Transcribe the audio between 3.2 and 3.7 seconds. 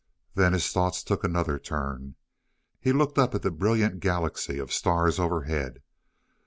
at the